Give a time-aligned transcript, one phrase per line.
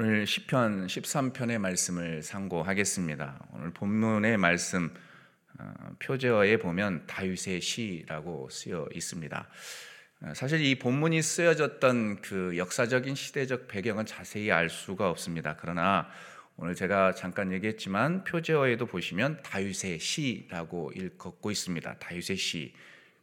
[0.00, 3.48] 오늘 시편 13편의 말씀을 상고하겠습니다.
[3.52, 4.94] 오늘 본문의 말씀
[5.58, 9.48] 어, 표제어에 보면 다윗의 시라고 쓰여 있습니다.
[10.22, 15.56] 어, 사실 이 본문이 쓰여졌던 그 역사적인 시대적 배경은 자세히 알 수가 없습니다.
[15.58, 16.08] 그러나
[16.56, 21.98] 오늘 제가 잠깐 얘기했지만 표제어에도 보시면 다윗의 시라고 읽고 있습니다.
[21.98, 22.72] 다윗의 시.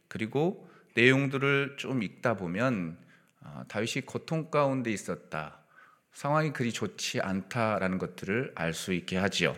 [0.08, 2.98] 그리고 내용들을 좀 읽다 보면
[3.40, 5.62] 어, 다윗이 고통 가운데 있었다.
[6.16, 9.54] 상황이 그리 좋지 않다라는 것들을 알 수 있게 하지요.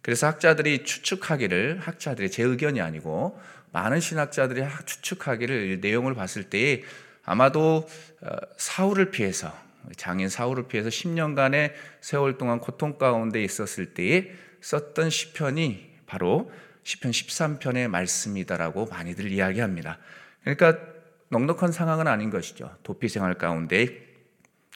[0.00, 3.36] 그래서 학자들이 추측하기를 학자들의 제 의견이 아니고
[3.72, 6.84] 많은 신학자들이 추측하기를 내용을 봤을 때에
[7.24, 7.88] 아마도
[8.20, 9.52] 어, 사울을 피해서
[9.96, 14.30] 장인 사울을 피해서 10년간의 세월 동안 고통 가운데 있었을 때에
[14.60, 16.52] 썼던 시편이 바로
[16.84, 19.98] 시편 13편의 말씀이다라고 많이들 이야기합니다.
[20.44, 20.78] 그러니까
[21.30, 22.72] 넉넉한 상황은 아닌 것이죠.
[22.84, 24.07] 도피 생활 가운데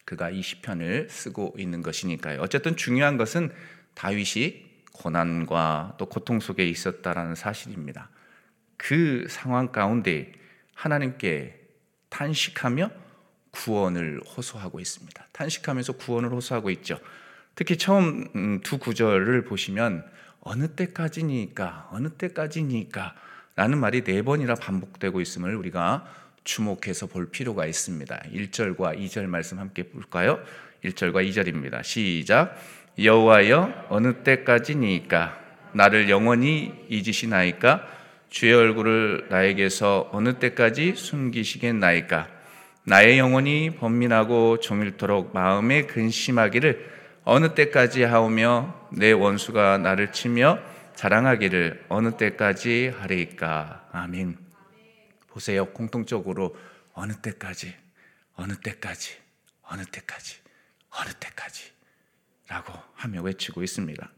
[0.04, 2.40] 그가 이 시편을 쓰고 있는 것이니까요.
[2.40, 3.52] 어쨌든 중요한 것은
[3.94, 8.10] 다윗이 고난과 또 고통 속에 있었다라는 사실입니다.
[8.76, 10.32] 그 상황 가운데
[10.74, 11.60] 하나님께
[12.08, 12.90] 탄식하며
[13.52, 15.26] 구원을 호소하고 있습니다.
[15.32, 16.98] 탄식하면서 구원을 호소하고 있죠.
[17.54, 20.04] 특히 처음 음, 두 구절을 보시면
[20.40, 23.14] 어느 때까지니까 어느 때까지니까
[23.54, 26.06] 라는 말이 네 번이나 반복되고 있음을 우리가
[26.44, 28.22] 주목해서 볼 필요가 있습니다.
[28.34, 30.40] 1절과 2절 말씀 함께 볼까요?
[30.84, 31.82] 1절과 2절입니다.
[31.84, 32.56] 시작.
[32.98, 35.38] 여호와여 어느 때까지니까
[35.72, 37.86] 나를 영원히 잊으시나이까
[38.28, 42.28] 주의 얼굴을 나에게서 어느 때까지 숨기시겠나이까
[42.84, 46.90] 나의 영혼이 번민하고 종일토록 마음에 근심하기를
[47.24, 50.58] 어느 때까지 하오며 내 원수가 나를 치며
[50.94, 54.41] 자랑하기를 어느 때까지 하리까 아멘.
[55.32, 55.66] 보세요.
[55.72, 56.54] 공통적으로
[56.92, 57.74] 어느 때까지,
[58.34, 59.16] 어느 때까지,
[59.62, 60.36] 어느 때까지,
[60.90, 61.72] 어느 때까지
[62.48, 64.10] 라고 하며 외치고 있습니다.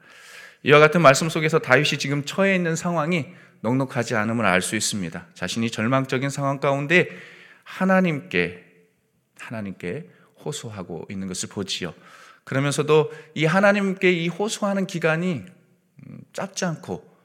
[0.64, 3.26] 이와 같은 말씀 속에서 다윗이 지금 처해 있는 상황이
[3.60, 5.28] 넉넉하지 않음을 알 수 있습니다.
[5.34, 7.08] 자신이 절망적인 상황 가운데
[7.62, 8.64] 하나님께,
[9.38, 10.10] 하나님께
[10.44, 11.94] 호소하고 있는 것을 보지요.
[12.42, 15.44] 그러면서도 이 하나님께 이 호소하는 기간이
[16.06, 17.16] 음, 짧지 않고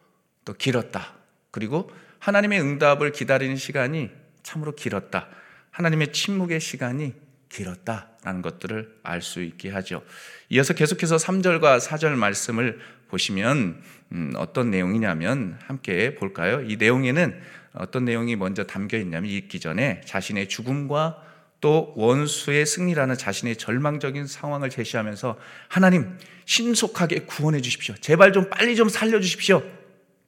[0.45, 1.16] 또 길었다.
[1.51, 4.09] 그리고 하나님의 응답을 기다리는 시간이
[4.44, 5.28] 참으로 길었다.
[5.72, 7.13] 하나님의 침묵의 시간이
[7.50, 10.03] 길었다라는 것들을 알 수 있게 하죠.
[10.50, 13.81] 이어서 계속해서 3절과 4절 말씀을 보시면
[14.12, 16.62] 음, 어떤 내용이냐면 함께 볼까요?
[16.62, 17.40] 이 내용에는
[17.74, 21.24] 어떤 내용이 먼저 담겨 있냐면 읽기 전에 자신의 죽음과
[21.62, 25.38] 또 원수의 승리라는 자신의 절망적인 상황을 제시하면서
[25.68, 27.96] 하나님 신속하게 구원해 주십시오.
[27.96, 29.62] 제발 좀 빨리 좀 살려 주십시오.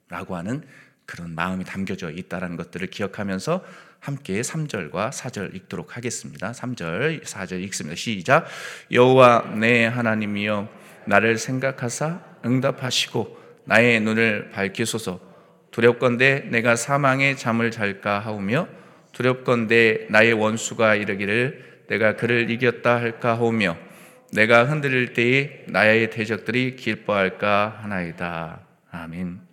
[0.08, 0.62] 라고 하는
[1.06, 3.64] 그런 마음이 담겨져 있다는 것들을 기억하면서
[4.00, 6.52] 함께 3절과 4절 읽도록 하겠습니다.
[6.52, 7.94] 3절, 4절 읽습니다.
[7.94, 8.46] 시작.
[8.90, 10.68] 여호와 내 하나님이여
[11.06, 15.20] 나를 생각하사 응답하시고 나의 눈을 밝히소서
[15.70, 18.68] 두렵건대 내가 사망의 잠을 잘까 하오며
[19.12, 23.76] 두렵건대 나의 원수가 이르기를 내가 그를 이겼다 할까 하오며
[24.32, 28.60] 내가 흔들릴 때에 나의 대적들이 기뻐할까 하나이다.
[28.90, 29.51] 아멘.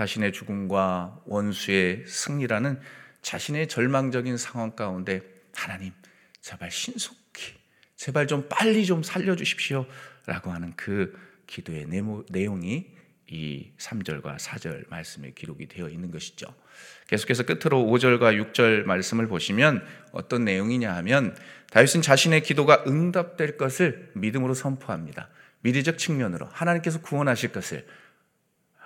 [0.00, 2.80] 자신의 죽음과 원수의 승리라는
[3.20, 5.20] 자신의 절망적인 상황 가운데
[5.54, 5.92] 하나님
[6.40, 7.52] 제발 신속히
[7.96, 9.84] 제발 좀 빨리 좀 살려주십시오
[10.24, 11.14] 라고 하는 그
[11.46, 11.86] 기도의
[12.30, 12.86] 내용이
[13.26, 16.46] 이 3절과 4절 말씀에 기록이 되어 있는 것이죠.
[17.08, 21.36] 계속해서 끝으로 5절과 6절 말씀을 보시면 어떤 내용이냐 하면
[21.72, 25.28] 다윗은 자신의 기도가 응답될 것을 믿음으로 선포합니다.
[25.60, 27.84] 미래적 측면으로 하나님께서 구원하실 것을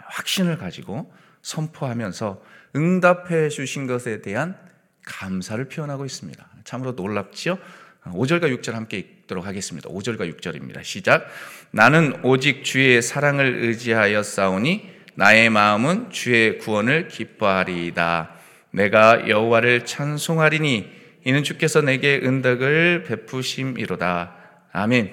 [0.09, 2.43] 확신을 가지고 선포하면서
[2.77, 4.59] 응답해 주신 것에 대한
[5.05, 6.47] 감사를 표현하고 있습니다.
[6.65, 7.59] 참으로 놀랍지요?
[8.05, 9.89] 5절과 6절 함께 읽도록 하겠습니다.
[9.89, 10.83] 5절과 6절입니다.
[10.85, 11.27] 시작.
[11.71, 18.35] 나는 오직 주의 사랑을 의지하여 싸우니 나의 마음은 주의 구원을 기뻐하리이다.
[18.73, 24.35] 내가 여호와를 찬송하리니 이는 주께서 내게 은덕을 베푸심이로다.
[24.73, 25.13] 아멘.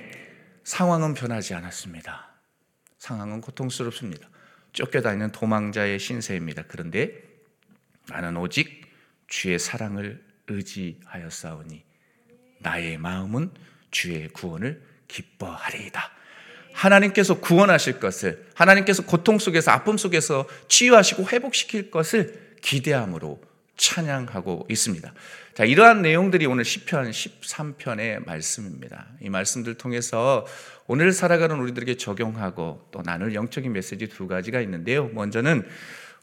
[0.64, 2.30] 상황은 변하지 않았습니다.
[2.98, 4.28] 상황은 고통스럽습니다.
[4.74, 6.64] 쫓겨다니는 도망자의 신세입니다.
[6.68, 7.14] 그런데
[8.10, 8.90] 나는 오직
[9.28, 11.84] 주의 사랑을 의지하여 싸우니
[12.60, 13.52] 나의 마음은
[13.90, 16.12] 주의 구원을 기뻐하리이다.
[16.74, 23.42] 하나님께서 구원하실 것을 하나님께서 고통 속에서 아픔 속에서 치유하시고 회복시킬 것을 기대함으로
[23.78, 25.14] 찬양하고 있습니다.
[25.54, 29.08] 자, 이러한 내용들이 오늘 시편 13편의 말씀입니다.
[29.22, 30.46] 이 말씀들 통해서
[30.88, 35.08] 오늘 살아가는 우리들에게 적용하고 또 나눌 영적인 메시지 두 가지가 있는데요.
[35.10, 35.68] 먼저는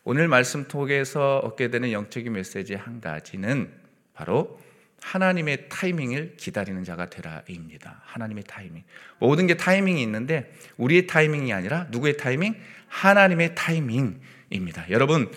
[0.05, 3.71] 오늘 말씀 통해서 얻게 되는 영적인 메시지 한 가지는
[4.15, 4.59] 바로
[5.03, 8.03] 하나님의 타이밍을 기다리는 자가 되라입니다.
[8.05, 8.85] 하나님의 타이밍.
[9.19, 12.55] 모든 게 타이밍이 있는데 우리의 타이밍이 아니라 누구의 타이밍?
[12.89, 14.87] 하나님의 타이밍 입니다.
[14.91, 15.31] 여러분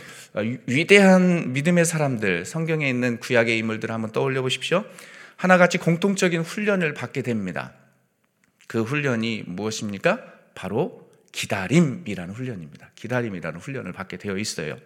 [0.66, 4.86] 위대한 믿음의 사람들 성경에 있는 구약의 인물들을 한번 떠올려 보십시오.
[5.36, 7.74] 하나같이 공통적인 훈련을 받게 됩니다.
[8.68, 10.24] 그 훈련이 무엇입니까?
[10.56, 12.92] 바로 기다림이라는 훈련입니다.
[12.96, 14.78] 기다림이라는 훈련을 받게 되어 있어요.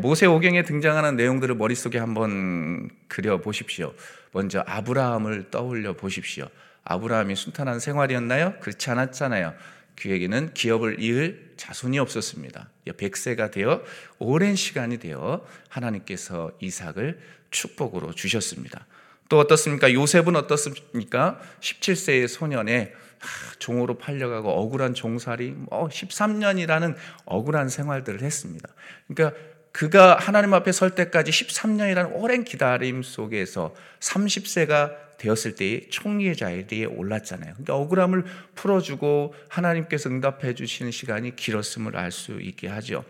[0.00, 3.94] 모세 오경에 등장하는 내용들을 머릿속에 한번 그려 보십시오.
[4.32, 6.48] 먼저 아브라함을 떠올려 보십시오.
[6.84, 8.54] 아브라함이 순탄한 생활이었나요?
[8.60, 9.54] 그렇지 않았잖아요.
[10.00, 12.70] 그에게는 기업을 이을 자손이 없었습니다.
[12.86, 13.82] 100세가 되어
[14.18, 17.18] 오랜 시간이 되어 하나님께서 이삭을
[17.50, 18.86] 축복으로 주셨습니다.
[19.28, 19.92] 또 어떻습니까?
[19.92, 21.40] 요셉은 어떻습니까?
[21.60, 22.94] 17세의 소년에
[23.58, 26.94] 종으로 팔려가고 억울한 종살이 뭐 13년이라는
[27.24, 28.68] 억울한 생활들을 했습니다.
[29.08, 29.38] 그러니까
[29.72, 37.52] 그가 하나님 앞에 설 때까지 13년이라는 오랜 기다림 속에서 30세가 되었을 때의 총리의 자리에 올랐잖아요.
[37.54, 38.24] 그러니까 억울함을
[38.54, 43.04] 풀어주고 하나님께서 응답해 주시는 시간이 길었음을 알 수 있게 하죠.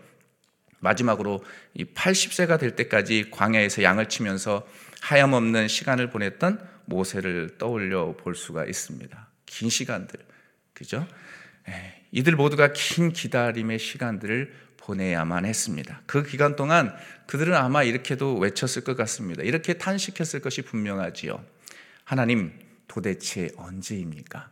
[0.79, 4.67] 마지막으로 이 80세가 될 때까지 광야에서 양을 치면서
[5.01, 9.29] 하염없는 시간을 보냈던 모세를 떠올려 볼 수가 있습니다.
[9.45, 10.19] 긴 시간들,
[10.73, 11.07] 그죠?
[11.67, 16.01] 예, 이들 모두가 긴 기다림의 시간들을 보내야만 했습니다.
[16.05, 16.95] 그 기간 동안
[17.27, 19.43] 그들은 아마 이렇게도 외쳤을 것 같습니다.
[19.43, 21.43] 이렇게 탄식했을 것이 분명하지요.
[22.09, 22.51] 하나님,
[22.87, 24.49] 도대체 언제입니까?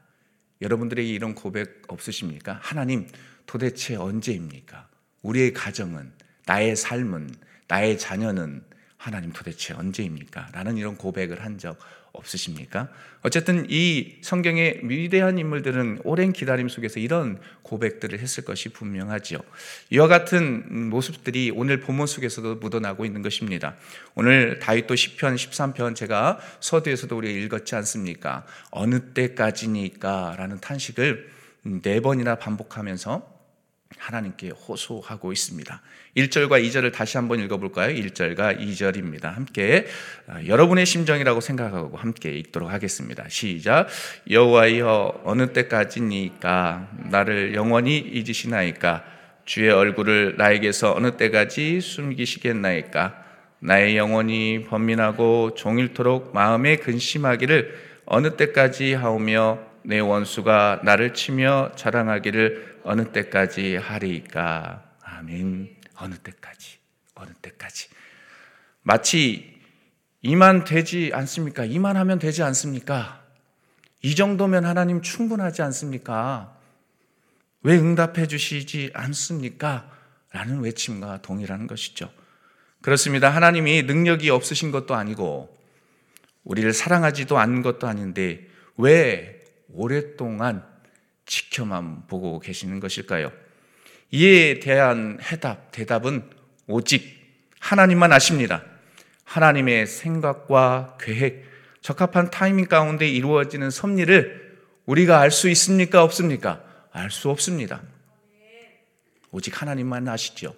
[0.62, 2.60] 여러분들에게 이런 고백 없으십니까?
[2.62, 3.08] 하나님,
[3.48, 4.88] 도대체 언제입니까?
[5.24, 6.14] 우리의 가정은,
[6.46, 7.32] 나의 삶은,
[7.68, 8.64] 나의 자녀는
[9.08, 10.50] 하나님 도대체 언제입니까?
[10.52, 11.80] 라는 이런 고백을 한 적
[12.18, 12.90] 없으십니까?
[13.22, 19.40] 어쨌든 이 성경의 위대한 인물들은 오랜 기다림 속에서 이런 고백들을 했을 것이 분명하지요.
[19.92, 23.76] 이와 같은 모습들이 오늘 본문 속에서도 묻어나고 있는 것입니다.
[24.16, 28.46] 오늘 다윗도 시편 13편 제가 서두에서도 우리가 읽었지 않습니까?
[28.72, 31.30] 어느 때까지니까 라는 탄식을
[31.84, 33.37] 네 번이나 반복하면서
[33.98, 35.82] 하나님께 호소하고 있습니다.
[36.18, 37.96] 1절과 2절을 다시 한번 읽어볼까요?
[37.96, 39.34] 1절과 2절입니다.
[39.34, 39.86] 함께
[40.28, 43.26] 아, 여러분의 심정이라고 생각하고 함께 읽도록 하겠습니다.
[43.30, 43.88] 시작.
[44.30, 49.04] 여호와여 어느 때까지니까 나를 영원히 잊으시나이까
[49.46, 53.24] 주의 얼굴을 나에게서 어느 때까지 숨기시겠나이까
[53.60, 63.12] 나의 영혼이 번민하고 종일토록 마음에 근심하기를 어느 때까지 하오며 내 원수가 나를 치며 자랑하기를 어느
[63.12, 64.82] 때까지 하리까?
[65.02, 65.76] 아멘.
[65.96, 66.78] 어느 때까지?
[67.16, 67.90] 어느 때까지?
[68.82, 69.60] 마치
[70.22, 71.66] 이만 되지 않습니까?
[71.66, 73.22] 이만 하면 되지 않습니까?
[74.02, 76.58] 이 정도면 하나님 충분하지 않습니까?
[77.62, 79.92] 왜 응답해 주시지 않습니까?
[80.32, 82.10] 라는 외침과 동일한 것이죠.
[82.82, 83.30] 그렇습니다.
[83.30, 85.54] 하나님이 능력이 없으신 것도 아니고
[86.46, 88.48] 우리를 사랑하지도 않는 것도 아닌데
[88.78, 89.44] 왜
[89.74, 90.64] 오랫동안
[91.28, 93.32] 지켜만 보고 계시는 것일까요?
[94.10, 96.28] 이에 대한 해답, 대답은
[96.66, 97.06] 오직
[97.60, 98.64] 하나님만 아십니다.
[99.26, 101.46] 하나님의 생각과 계획,
[101.82, 106.02] 적합한 타이밍 가운데 이루어지는 섭리를 우리가 알 수 있습니까?
[106.04, 106.64] 없습니까?
[106.92, 107.82] 알 수 없습니다.
[109.32, 110.56] 오직 하나님만 아시죠.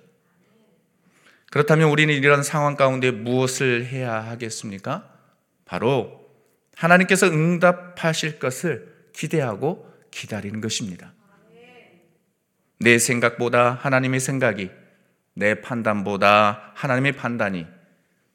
[1.52, 5.12] 그렇다면 우리는 이런 상황 가운데 무엇을 해야 하겠습니까?
[5.66, 6.30] 바로
[6.76, 11.14] 하나님께서 응답하실 것을 기대하고 기다리는 것입니다.
[12.80, 14.72] 내 생각보다 하나님의 생각이,
[15.34, 17.66] 내 판단보다 하나님의 판단이,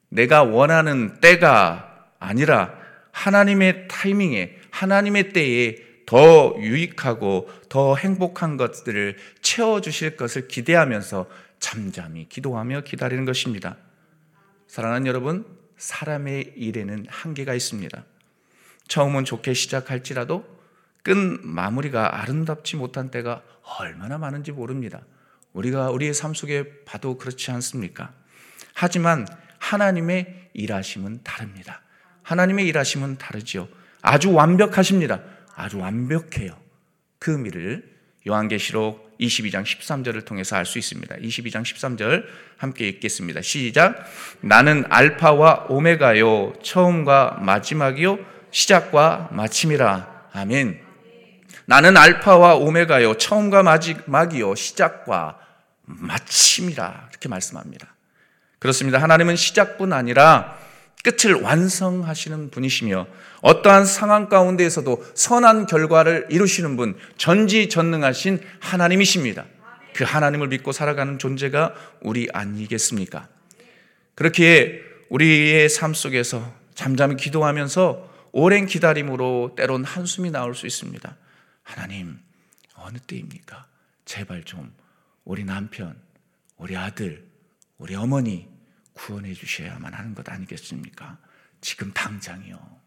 [0.09, 2.73] 내가 원하는 때가 아니라
[3.11, 11.27] 하나님의 타이밍에, 하나님의 때에 더 유익하고 더 행복한 것들을 채워주실 것을 기대하면서
[11.59, 13.77] 잠잠히 기도하며 기다리는 것입니다.
[14.67, 15.45] 사랑하는 여러분,
[15.77, 18.05] 사람의 일에는 한계가 있습니다.
[18.87, 20.54] 처음은 좋게 시작할지라도
[21.05, 23.43] 끝 마무리가 아름답지 못한 때가
[23.79, 25.01] 얼마나 많은지 모릅니다.
[25.53, 28.11] 우리가 우리의 삶 속에 봐도 그렇지 않습니까?
[28.73, 29.27] 하지만
[29.59, 31.83] 하나님의 일하심은 다릅니다.
[32.23, 33.67] 하나님의 일하심은 다르지요.
[34.01, 35.21] 아주 완벽하십니다.
[35.53, 36.57] 아주 완벽해요.
[37.19, 37.95] 그 의미를
[38.27, 41.17] 요한계시록 22장 13절을 통해서 알 수 있습니다.
[41.17, 42.25] 22장 13절
[42.57, 43.43] 함께 읽겠습니다.
[43.43, 44.03] 시작.
[44.41, 48.17] 나는 알파와 오메가요, 처음과 마지막이요,
[48.49, 50.29] 시작과 마침이라.
[50.33, 50.84] 아멘.
[51.65, 55.39] 나는 알파와 오메가요, 처음과 마지막이요, 시작과
[55.85, 57.07] 마침이라.
[57.11, 57.95] 이렇게 말씀합니다.
[58.59, 59.01] 그렇습니다.
[59.01, 60.57] 하나님은 시작뿐 아니라
[61.03, 63.05] 끝을 완성하시는 분이시며
[63.41, 69.45] 어떠한 상황 가운데에서도 선한 결과를 이루시는 분, 전지전능하신 하나님이십니다.
[69.95, 73.27] 그 하나님을 믿고 살아가는 존재가 우리 아니겠습니까?
[74.15, 81.15] 그렇게 우리의 삶 속에서 잠잠히 기도하면서 오랜 기다림으로 때론 한숨이 나올 수 있습니다.
[81.65, 82.19] 하나님,
[82.75, 83.67] 어느 때입니까?
[84.05, 84.73] 제발 좀
[85.25, 85.99] 우리 남편,
[86.57, 87.27] 우리 아들,
[87.77, 88.47] 우리 어머니
[88.93, 91.17] 구원해 주셔야만 하는 것 아니겠습니까?
[91.59, 92.79] 지금 당장이요.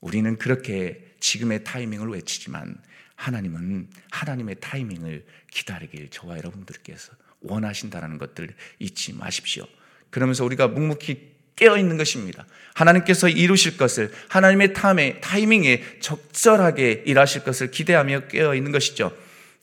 [0.00, 2.80] 우리는 그렇게 지금의 타이밍을 외치지만
[3.16, 9.66] 하나님은 하나님의 타이밍을 기다리길 저와 여러분들께서 원하신다는 것들 잊지 마십시오.
[10.10, 12.44] 그러면서 우리가 묵묵히 깨어 있는 것입니다.
[12.74, 14.72] 하나님께서 이루실 것을 하나님의
[15.20, 19.12] 타이밍에 적절하게 일하실 것을 기대하며 깨어 있는 것이죠.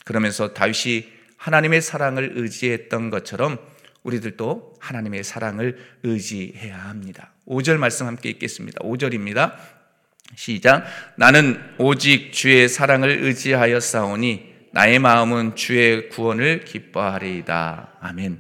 [0.06, 3.58] 그러면서 다윗이 하나님의 사랑을 의지했던 것처럼
[4.04, 7.32] 우리들도 하나님의 사랑을 의지해야 합니다.
[7.48, 8.80] 5절 말씀 함께 읽겠습니다.
[8.82, 9.56] 5절입니다.
[10.36, 10.86] 시작.
[11.16, 17.90] 나는 오직 주의 사랑을 의지하여 싸우니 나의 마음은 주의 구원을 기뻐하리이다.
[18.00, 18.38] 아멘.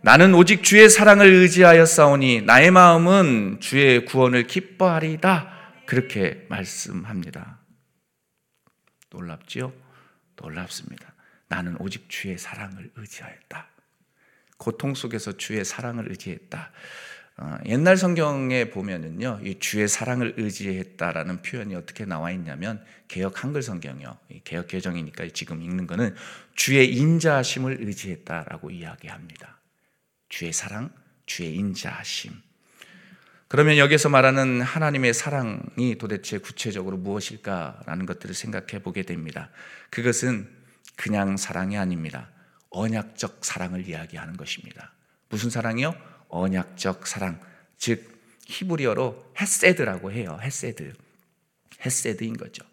[0.00, 5.58] 나는 오직 주의 사랑을 의지하여 싸우니 나의 마음은 주의 구원을 기뻐하리이다.
[5.86, 7.58] 그렇게 말씀합니다.
[9.10, 9.72] 놀랍지요?
[10.36, 11.14] 놀랍습니다.
[11.48, 13.68] 나는 오직 주의 사랑을 의지하였다.
[14.56, 16.70] 고통 속에서 주의 사랑을 의지했다.
[17.38, 24.18] 어, 옛날 성경에 보면은요, 이 주의 사랑을 의지했다라는 표현이 어떻게 나와 있냐면 개혁 한글 성경이요,
[24.42, 26.14] 개혁 개정이니까 지금 읽는 거는
[26.54, 29.57] 주의 인자하심을 의지했다라고 이야기합니다.
[30.28, 30.90] 주의 사랑,
[31.26, 32.32] 주의 인자하심.
[33.48, 39.50] 그러면 여기서 말하는 하나님의 사랑이 도대체 구체적으로 무엇일까라는 것들을 생각해 보게 됩니다.
[39.90, 40.48] 그것은
[40.96, 42.28] 그냥 사랑이 아닙니다.
[42.70, 44.92] 언약적 사랑을 이야기하는 것입니다.
[45.30, 45.94] 무슨 사랑이요?
[46.28, 47.40] 언약적 사랑.
[47.78, 50.38] 즉 히브리어로 헤세드라고 해요.
[50.42, 50.92] 헤세드.
[51.84, 52.64] 헤세드인 거죠.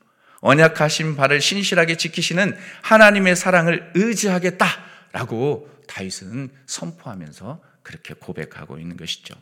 [0.41, 9.35] 언약하신 바를 신실하게 지키시는 하나님의 사랑을 의지하겠다라고 다윗은 선포하면서 그렇게 고백하고 있는 것이죠.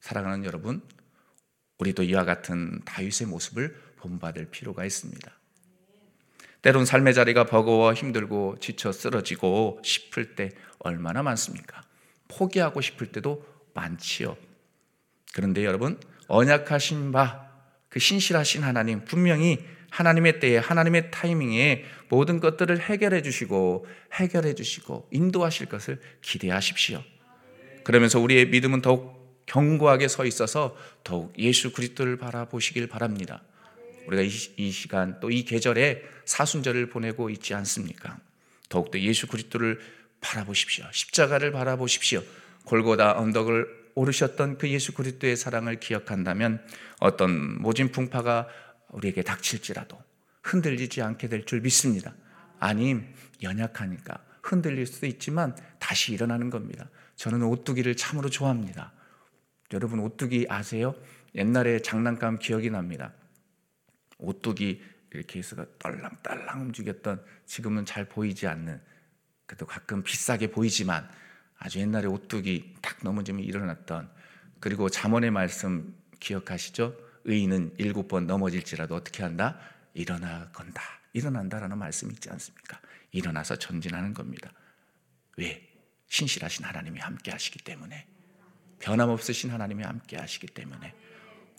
[0.00, 0.82] 사랑하는 여러분,
[1.78, 5.30] 우리도 이와 같은 다윗의 모습을 본받을 필요가 있습니다.
[6.62, 11.82] 때론 삶의 자리가 버거워 힘들고 지쳐 쓰러지고 싶을 때 얼마나 많습니까?
[12.28, 14.36] 포기하고 싶을 때도 많지요.
[15.32, 17.48] 그런데 여러분, 언약하신 바,
[17.88, 25.66] 그 신실하신 하나님, 분명히 하나님의 때에, 하나님의 타이밍에 모든 것들을 해결해 주시고, 해결해 주시고, 인도하실
[25.66, 27.02] 것을 기대하십시오.
[27.84, 33.42] 그러면서 우리의 믿음은 더욱 견고하게 서 있어서 더욱 예수 그리스도를 바라보시길 바랍니다.
[34.06, 38.18] 우리가 이, 이 시간 또 이 계절에 사순절을 보내고 있지 않습니까?
[38.68, 39.80] 더욱더 예수 그리스도를
[40.20, 40.84] 바라보십시오.
[40.92, 42.22] 십자가를 바라보십시오.
[42.64, 46.64] 골고다 언덕을 오르셨던 그 예수 그리스도의 사랑을 기억한다면
[47.00, 48.46] 어떤 모진 풍파가
[48.90, 49.98] 우리에게 닥칠지라도
[50.42, 52.14] 흔들리지 않게 될 줄 믿습니다.
[52.58, 56.88] 아님 연약하니까 흔들릴 수도 있지만 다시 일어나는 겁니다.
[57.16, 58.92] 저는 오뚜기를 참으로 좋아합니다.
[59.72, 60.94] 여러분 오뚜기 아세요?
[61.34, 63.12] 옛날에 장난감 기억이 납니다.
[64.18, 64.82] 오뚜기
[65.12, 68.80] 이렇게 해서 떨랑떨랑 움직였던 지금은 잘 보이지 않는
[69.46, 71.08] 그래도 가끔 비싸게 보이지만
[71.58, 74.10] 아주 옛날에 오뚜기 딱 넘어지면 일어났던
[74.60, 76.94] 그리고 잠언의 말씀 기억하시죠?
[77.24, 79.58] 의인은 일곱 번 넘어질지라도 어떻게 한다?
[79.94, 80.82] 일어나 건다.
[81.12, 82.80] 일어난다라는 말씀이 있지 않습니까?
[83.12, 84.52] 일어나서 전진하는 겁니다.
[85.36, 85.68] 왜?
[86.08, 88.06] 신실하신 하나님이 함께 하시기 때문에
[88.80, 90.94] 변함없으신 하나님이 함께 하시기 때문에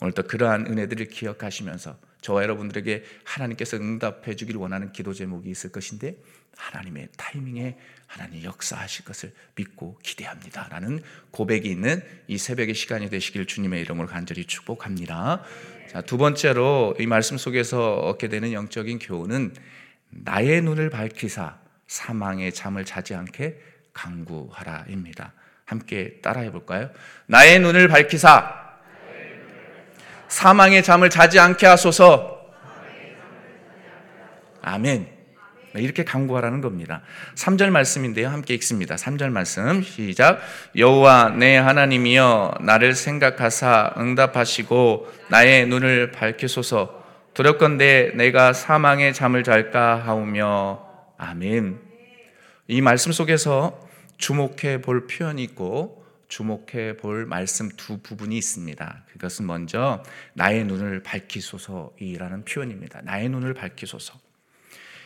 [0.02, 6.16] 오늘도 그러한 은혜들을 기억하시면서 저와 여러분들에게 하나님께서 응답해 주길 원하는 기도 제목이 있을 것인데
[6.56, 7.78] 하나님의 타이밍에
[8.08, 10.68] 하나님 역사하실 것을 믿고 기대합니다.
[10.70, 15.44] 라는 고백이 있는 이 새벽의 시간이 되시길 주님의 이름으로 간절히 축복합니다.
[15.90, 19.54] 자, 두 번째로 이 말씀 속에서 얻게 되는 영적인 교훈은
[20.10, 23.60] 나의 눈을 밝히사 사망의 잠을 자지 않게
[23.92, 25.32] 강구하라입니다.
[25.64, 26.90] 함께 따라해 볼까요?
[27.26, 28.61] 나의 눈을 밝히사
[30.32, 32.40] 사망의 잠을 자지 않게 하소서.
[34.62, 35.06] 아멘.
[35.74, 37.02] 네, 이렇게 강구하라는 겁니다.
[37.34, 38.28] 3절 말씀인데요.
[38.28, 38.94] 함께 읽습니다.
[38.94, 40.40] 3절 말씀 시작.
[40.74, 47.02] 여호와 내 하나님이여 나를 생각하사 응답하시고 나의 눈을 밝히소서.
[47.34, 50.82] 두렵건대 내가 사망의 잠을 잘까 하오며
[51.18, 51.78] 아멘.
[52.68, 53.78] 이 말씀 속에서
[54.16, 56.01] 주목해 볼 표현이 있고
[56.32, 59.04] 주목해 볼 말씀 두 부분이 있습니다.
[59.12, 63.02] 그것은 먼저 나의 눈을 밝히소서이라는 표현입니다.
[63.02, 64.18] 나의 눈을 밝히소서.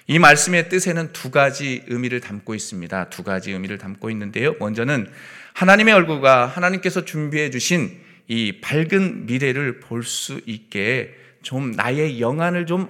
[0.07, 3.11] 이 말씀의 뜻에는 두 가지 의미를 담고 있습니다.
[3.11, 4.55] 두 가지 의미를 담고 있는데요.
[4.61, 5.11] 먼저는
[5.55, 12.89] 하나님의 얼굴과 하나님께서 준비해 주신 이 밝은 미래를 볼 수 있게 좀 나의 영안을 좀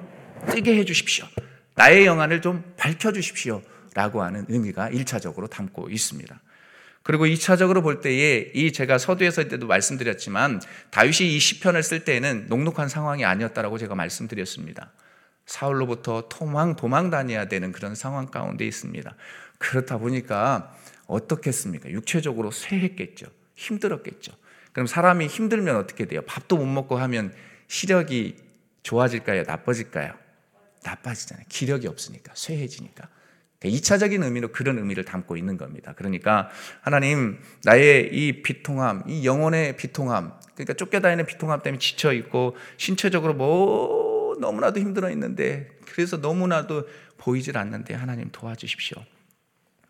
[0.51, 1.27] 뜨게 해 주십시오.
[1.75, 3.63] 나의 영안을 좀 밝혀 주십시오.
[3.95, 6.39] 라고 하는 의미가 1차적으로 담고 있습니다.
[7.07, 10.61] 그리고 2차적으로 볼 때에 이 제가 서두에서 때도 말씀드렸지만
[10.91, 14.91] 다윗이 이 시편을 쓸 때에는 녹록한 상황이 아니었다라고 제가 말씀드렸습니다.
[15.47, 19.15] 사울로부터 도망 도망 다녀야 되는 그런 상황 가운데 있습니다.
[19.59, 21.91] 그렇다 보니까 어떻겠습니까?
[21.91, 23.27] 육체적으로 쇠했겠죠.
[23.55, 24.33] 힘들었겠죠.
[24.73, 26.23] 그럼 사람이 힘들면 어떻게 돼요?
[26.23, 27.33] 밥도 못 먹고 하면
[27.69, 28.35] 시력이
[28.83, 29.45] 좋아질까요?
[29.45, 30.13] 나빠질까요?
[30.83, 31.47] 나빠지잖아요.
[31.49, 33.09] 기력이 없으니까, 쇠해지니까.
[33.61, 35.95] 2차적인 그러니까 의미로 그런 의미를 담고 있는 겁니다.
[35.97, 36.51] 그러니까
[36.83, 44.37] 하나님 나의 이 비통함, 이 영혼의 비통함, 그러니까 쫓겨다니는 비통함 때문에 지쳐 있고 신체적으로 뭐
[44.41, 46.87] 너무나도 힘들어 있는데 그래서 너무나도
[47.19, 49.03] 보이질 않는데 하나님 도와주십시오.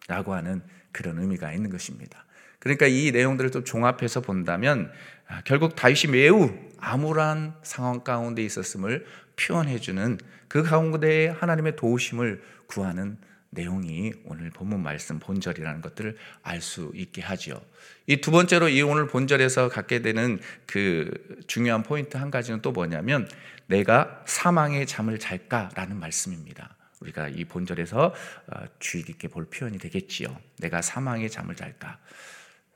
[0.08, 2.25] 라고 하는 그런 의미가 있는 것입니다.
[2.61, 4.90] 그러니까 이 내용들을 좀 종합해서 본다면
[5.28, 9.04] 아, 결국 다윗이 매우 암울한 상황 가운데 있었음을
[9.37, 10.18] 표현해주는
[10.49, 13.18] 그 가운데 하나님의 도우심을 구하는
[13.56, 17.60] 내용이 오늘 본문 말씀 본절이라는 것들을 알 수 있게 하지요.
[18.06, 21.10] 이 두 번째로 이 오늘 본절에서 갖게 되는 그
[21.46, 23.28] 중요한 포인트 한 가지는 또 뭐냐면
[23.66, 26.76] 내가 사망의 잠을 잘까라는 말씀입니다.
[27.00, 28.14] 우리가 이 본절에서
[28.46, 30.38] 어, 주의 깊게 볼 표현이 되겠지요.
[30.58, 31.98] 내가 사망의 잠을 잘까.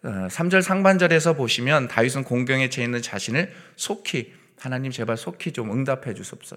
[0.02, 6.14] 3절 어, 상반절에서 보시면 다윗은 공경에 처해 있는 자신을 속히 하나님 제발 속히 좀 응답해
[6.14, 6.56] 주옵소서.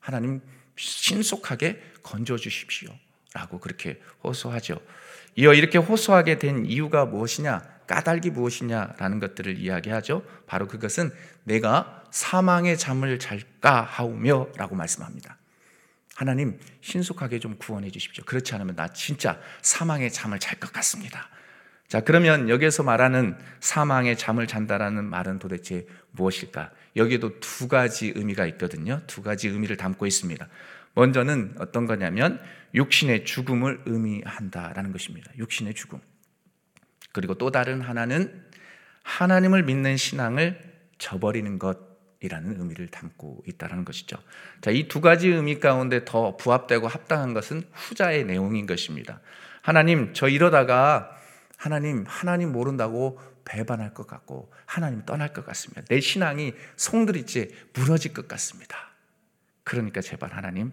[0.00, 0.40] 하나님
[0.76, 2.90] 신속하게 건져 주십시오.
[3.36, 4.80] 라고 그렇게 호소하죠.
[5.36, 7.62] 이어 이렇게 호소하게 된 이유가 무엇이냐?
[7.86, 10.22] 까닭이 무엇이냐라는 것들을 이야기하죠.
[10.46, 11.12] 바로 그것은
[11.44, 15.36] 내가 사망의 잠을 잘까 하오며 라고 말씀합니다.
[16.14, 18.24] 하나님 신속하게 좀 구원해 주십시오.
[18.24, 21.28] 그렇지 않으면 나 진짜 사망의 잠을 잘 것 같습니다.
[21.88, 26.70] 자, 그러면 여기서 말하는 사망의 잠을 잔다라는 말은 도대체 무엇일까?
[26.96, 29.02] 여기에도 두 가지 의미가 있거든요.
[29.06, 30.48] 두 가지 의미를 담고 있습니다.
[30.96, 32.40] 먼저는 어떤 거냐면
[32.74, 35.30] 육신의 죽음을 의미한다라는 것입니다.
[35.38, 36.00] 육신의 죽음.
[37.12, 38.44] 그리고 또 다른 하나는
[39.02, 40.58] 하나님을 믿는 신앙을
[40.98, 44.16] 저버리는 것이라는 의미를 담고 있다는 것이죠.
[44.62, 49.20] 자, 이 두 가지 의미 가운데 더 부합되고 합당한 것은 후자의 내용인 것입니다.
[49.62, 51.10] 하나님, 저 이러다가
[51.56, 55.82] 하나님, 하나님 모른다고 배반할 것 같고 하나님 떠날 것 같습니다.
[55.88, 58.76] 내 신앙이 송두리째 무너질 것 같습니다.
[59.62, 60.72] 그러니까 제발 하나님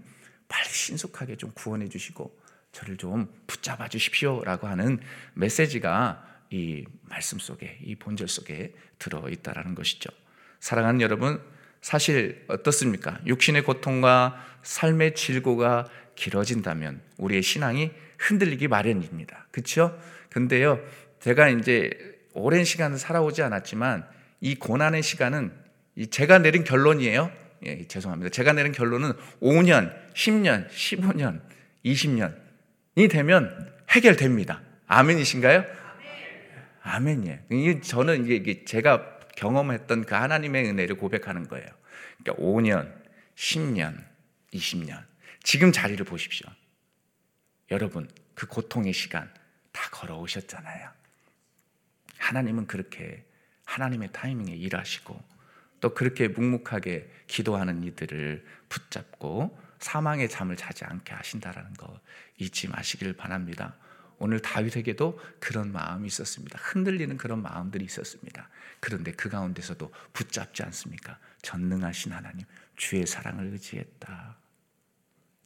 [0.53, 2.39] 빨리 신속하게 좀 구원해 주시고
[2.71, 4.99] 저를 좀 붙잡아 주십시오라고 하는
[5.33, 10.11] 메시지가 이 말씀 속에 이 본절 속에 들어 있다라는 것이죠.
[10.59, 11.41] 사랑하는 여러분,
[11.81, 13.19] 사실 어떻습니까?
[13.25, 19.47] 육신의 고통과 삶의 질고가 길어진다면 우리의 신앙이 흔들리기 마련입니다.
[19.49, 19.99] 그렇죠?
[20.29, 20.79] 근데요,
[21.19, 21.89] 제가 이제
[22.33, 24.07] 오랜 시간을 살아오지 않았지만
[24.39, 25.51] 이 고난의 시간은
[26.11, 27.42] 제가 내린 결론이에요.
[27.65, 28.29] 예, 죄송합니다.
[28.29, 31.41] 제가 내린 결론은 5년, 10년, 15년,
[31.85, 34.61] 20년이 되면 해결됩니다.
[34.87, 35.65] 아멘이신가요?
[36.81, 37.81] 아멘이에요.
[37.81, 41.65] 저는 이게 제가 경험했던 그 하나님의 은혜를 고백하는 거예요.
[42.21, 42.93] 그러니까 5년,
[43.35, 44.03] 10년,
[44.53, 45.03] 20년.
[45.41, 46.47] 지금 자리를 보십시오.
[47.71, 49.31] 여러분, 그 고통의 시간
[49.71, 50.89] 다 걸어오셨잖아요.
[52.17, 53.25] 하나님은 그렇게
[53.65, 55.32] 하나님의 타이밍에 일하시고
[55.83, 61.99] 또 그렇게 묵묵하게 기도하는 이들을 붙잡고 사망의 잠을 자지 않게 하신다라는 거
[62.37, 63.75] 잊지 마시길 바랍니다.
[64.17, 66.57] 오늘 다윗에게도 그런 마음이 있었습니다.
[66.61, 68.47] 흔들리는 그런 마음들이 있었습니다.
[68.79, 71.19] 그런데 그 가운데서도 붙잡지 않습니까?
[71.41, 72.45] 전능하신 하나님,
[72.77, 74.37] 주의 사랑을 의지했다.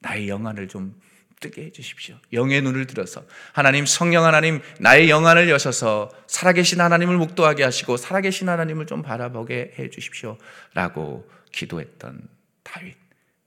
[0.02, 1.02] 나의 영안을 좀
[1.40, 2.16] 뜨게 해주십시오.
[2.34, 3.24] 영의 눈을 들어서
[3.54, 11.30] 하나님 성령 하나님 나의 영안을 여셔서 살아계신 하나님을 묵도하게 하시고 살아계신 하나님을 좀 바라보게 해주십시오라고
[11.52, 12.28] 기도했던
[12.64, 12.96] 다윗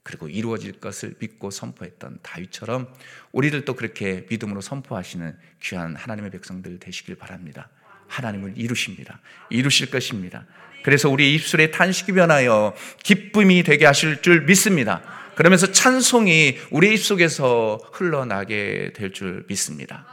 [0.03, 2.91] 그리고 이루어질 것을 믿고 선포했던 다윗처럼
[3.33, 7.69] 우리들도 그렇게 믿음으로 선포하시는 귀한 하나님의 백성들 되시길 바랍니다.
[8.07, 9.19] 하나님을 이루십니다.
[9.49, 10.45] 이루실 것입니다.
[10.83, 15.20] 그래서 우리 입술의 탄식이 변하여 기쁨이 되게 하실 줄 믿습니다.
[15.35, 20.05] 그러면서 찬송이 우리 입속에서 흘러나게 될 줄 믿습니다.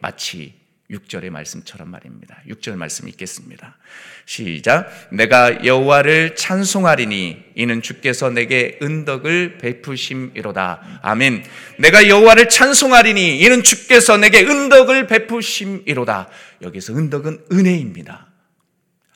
[0.00, 0.54] 마치
[0.90, 2.40] 6절의 말씀처럼 말입니다.
[2.48, 3.76] 6절 말씀 읽겠습니다.
[4.24, 4.88] 시작.
[5.10, 11.00] 내가 여호와를 찬송하리니 이는 주께서 내게 은덕을 베푸심이로다.
[11.02, 11.44] 아멘.
[11.78, 16.28] 내가 여호와를 찬송하리니 이는 주께서 내게 은덕을 베푸심이로다.
[16.62, 18.28] 여기서 은덕은 은혜입니다.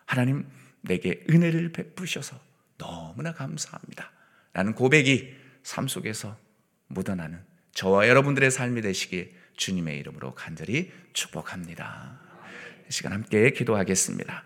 [0.06, 0.46] 하나님
[0.80, 2.36] 내게 은혜를 베푸셔서
[2.78, 4.10] 너무나 감사합니다.
[4.52, 6.36] 라는 고백이 삶 속에서
[6.88, 7.40] 묻어나는
[7.72, 12.18] 저와 여러분들의 삶이 되시길 주님의 이름으로 간절히 축복합니다.
[12.88, 14.42] 이 시간 함께 기도하겠습니다.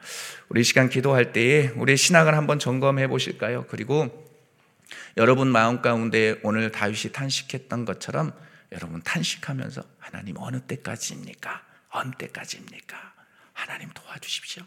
[0.49, 3.67] 우리 시간 기도할 때에 우리의 신앙을 한번 점검해 보실까요?
[3.69, 4.25] 그리고
[5.17, 8.33] 여러분 마음 가운데 오늘 다윗이 탄식했던 것처럼
[8.73, 11.63] 여러분 탄식하면서 하나님 어느 때까지입니까?
[11.89, 13.15] 언제까지입니까?
[13.53, 14.65] 하나님 도와주십시오.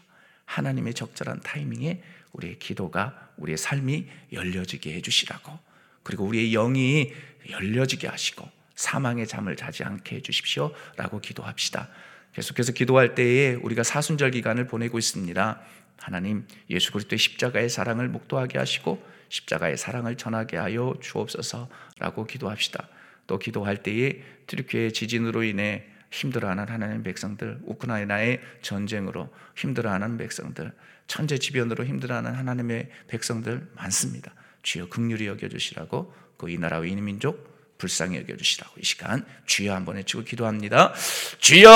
[0.48, 5.58] 하나님의 적절한 타이밍에 우리의 기도가 우리의 삶이 열려지게 해주시라고.
[6.02, 7.12] 그리고 우리의 영이
[7.50, 11.88] 열려지게 하시고 사망의 잠을 자지 않게 해주십시오 라고 기도합시다.
[12.32, 15.60] 계속해서 기도할 때에 우리가 사순절 기간을 보내고 있습니다.
[15.98, 22.88] 하나님 예수 그리스도의 십자가의 사랑을 묵도하게 하시고 십자가의 사랑을 전하게 하여 주옵소서라고 기도합시다.
[23.26, 30.72] 또 기도할 때에 트리키의 지진으로 인해 힘들어하는 하나님 백성들, 우크라이나의 전쟁으로 힘들어하는 백성들,
[31.06, 34.32] 천재지변으로 힘들어하는 하나님의 백성들 많습니다.
[34.62, 40.22] 주여 극률이 여겨주시라고 그 이 나라와 이 민족 불쌍히 여겨주시라고 이 시간 주여 한번 외치고
[40.24, 40.94] 기도합니다.
[41.38, 41.68] 주여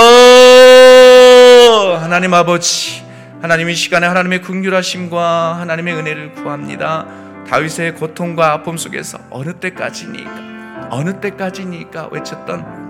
[2.01, 3.03] 하나님 아버지
[3.43, 7.07] 하나님의 시간에 하나님의 극률하심과 하나님의 은혜를 구합니다.
[7.49, 12.82] 다윗의 고통과 아픔 속에서 어느 때까지니까 어느 때까지니까 외쳤던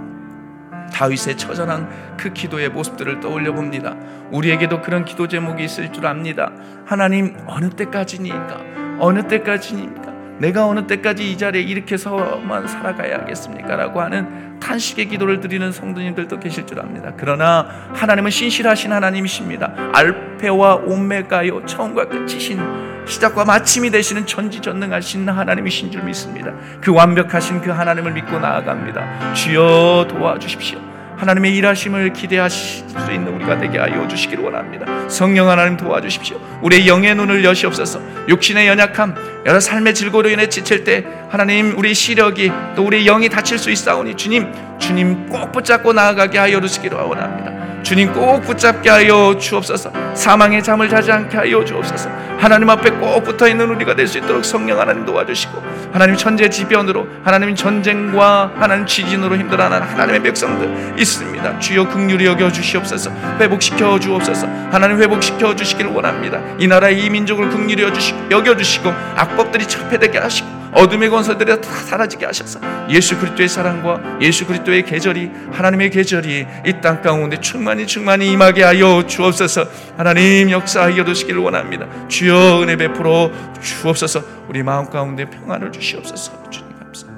[0.92, 3.96] 다윗의 처절한 그 기도의 모습들을 떠올려 봅니다.
[4.30, 6.52] 우리에게도 그런 기도 제목이 있을 줄 압니다.
[6.86, 8.60] 하나님 어느 때까지니까
[8.98, 13.76] 어느 때까지니까 내가 어느 때까지 이 자리에 이렇게 서만 살아가야 하겠습니까?
[13.76, 17.12] 라고 하는 탄식의 기도를 드리는 성도님들도 계실 줄 압니다.
[17.16, 19.72] 그러나 하나님은 신실하신 하나님이십니다.
[19.92, 22.60] 알페와 오메가요 처음과 끝이신
[23.06, 26.52] 시작과 마침이 되시는 전지전능하신 하나님이신 줄 믿습니다.
[26.80, 29.34] 그 완벽하신 그 하나님을 믿고 나아갑니다.
[29.34, 30.80] 주여 도와주십시오.
[31.18, 35.08] 하나님의 일하심을 기대하실 수 있는 우리가 되게 하여 주시기를 원합니다.
[35.08, 36.40] 성령 하나님 도와주십시오.
[36.62, 38.00] 우리의 영의 눈을 여시옵소서.
[38.28, 43.58] 육신의 연약함, 여러 삶의 질고로 인해 지칠 때 하나님 우리 시력이 또 우리 영이 다칠
[43.58, 47.61] 수 있사오니 주님, 주님 꼭 붙잡고 나아가게 하여 주시기를 원합니다.
[47.82, 49.90] 주님 꼭 붙잡게 하여 주옵소서.
[50.14, 52.10] 사망의 잠을 자지 않게 하여 주옵소서.
[52.38, 57.06] 하나님 앞에 꼭 붙어 있는 우리가 될 수 있도록 성령 하나님 도와주시고 하나님 천재 지변으로
[57.24, 61.58] 하나님 전쟁과 하나님 지진으로 힘들어하는 하나님의 백성들 있습니다.
[61.60, 63.10] 주여 긍휼히 여겨 주시옵소서.
[63.40, 64.46] 회복시켜 주옵소서.
[64.70, 66.40] 하나님 회복시켜 주시기를 원합니다.
[66.58, 67.82] 이 나라의 이 민족을 긍휼히
[68.30, 74.84] 여겨 주시고 악법들이 철폐되게 하시고 어둠의 권세들이 다 사라지게 하셔서 예수 그리스도의 사랑과 예수 그리스도의
[74.84, 79.66] 계절이 하나님의 계절이 이 땅 가운데 충만히 충만히 임하게 하여 주옵소서.
[79.96, 81.86] 하나님 역사하여 주시기를 원합니다.
[82.08, 83.30] 주여 은혜 베풀어
[83.62, 84.24] 주옵소서.
[84.48, 86.50] 우리 마음 가운데 평안을 주시옵소서.
[86.50, 87.12] 주님 감사합니다.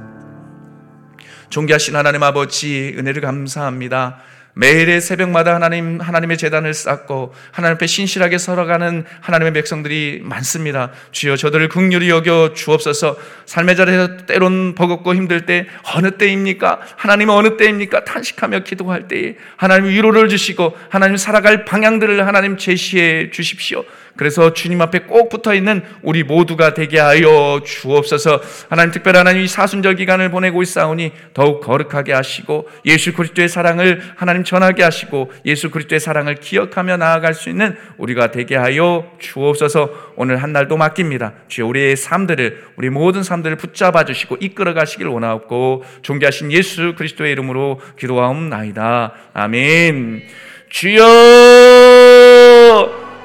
[1.48, 4.18] 존귀하신 하나님 아버지 은혜를 감사합니다
[4.54, 10.92] 매일의 새벽마다 하나님 하나님의 재단을 쌓고 하나님 앞에 신실하게 살아가는 하나님의 백성들이 많습니다.
[11.10, 13.16] 주여 저들을 긍휼히 여겨 주옵소서.
[13.46, 16.80] 삶의 자리에서 때론 버겁고 힘들 때 어느 때입니까?
[16.96, 18.04] 하나님은 어느 때입니까?
[18.04, 23.84] 탄식하며 기도할 때에 하나님 위로를 주시고 하나님 살아갈 방향들을 하나님 제시해 주십시오.
[24.16, 28.40] 그래서 주님 앞에 꼭 붙어 있는 우리 모두가 되게 하여 주옵소서.
[28.68, 34.44] 하나님 특별 하나님 이 사순절 기간을 보내고 있사오니 더욱 거룩하게 하시고 예수 그리스도의 사랑을 하나님
[34.44, 40.14] 전하게 하시고 예수 그리스도의 사랑을 기억하며 나아갈 수 있는 우리가 되게 하여 주옵소서.
[40.16, 41.32] 오늘 한 날도 맡깁니다.
[41.48, 47.80] 주여 우리의 삶들을 우리 모든 삶들을 붙잡아 주시고 이끌어 가시길 원하옵고 존귀하신 예수 그리스도의 이름으로
[47.98, 49.12] 기도하옵나이다.
[49.32, 50.22] 아멘.
[50.70, 51.04] 주여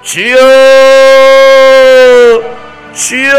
[0.02, 0.36] 주여
[2.94, 3.32] 주여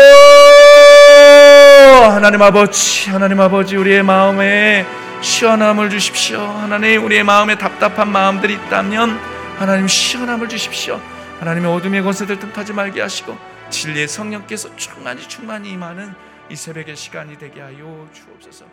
[2.13, 4.87] 하나님 아버지 하나님 아버지 우리의 마음에
[5.23, 6.41] 시원함을 주십시오.
[6.41, 9.19] 하나님 우리의 마음에 답답한 마음들이 있다면
[9.59, 11.01] 하나님 시원함을 주십시오.
[11.41, 13.37] 하나님의 어둠의 권세들 틈타지 말게 하시고
[13.71, 16.15] 진리의 성령께서 충만히 충만히 임하는
[16.51, 18.67] 이 새벽의 시간이 되게 하여 주옵소서